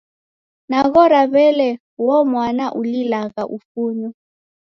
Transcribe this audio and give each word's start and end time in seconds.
Naghora 0.69 1.21
w'elee, 1.33 1.79
uo 2.03 2.19
mwana 2.31 2.65
ulilagha 2.79 3.43
ufunyo. 3.57 4.09